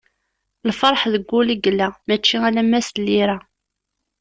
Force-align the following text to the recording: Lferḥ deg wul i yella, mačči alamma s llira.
Lferḥ 0.69 1.01
deg 1.13 1.23
wul 1.31 1.47
i 1.55 1.57
yella, 1.63 1.87
mačči 2.07 2.37
alamma 2.47 2.79
s 2.85 2.89
llira. 3.01 3.37